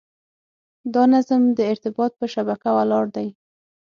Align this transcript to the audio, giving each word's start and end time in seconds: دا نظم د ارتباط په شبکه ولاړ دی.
دا 0.93 1.03
نظم 1.13 1.41
د 1.57 1.59
ارتباط 1.71 2.11
په 2.19 2.25
شبکه 2.33 2.69
ولاړ 2.77 3.05
دی. 3.15 3.27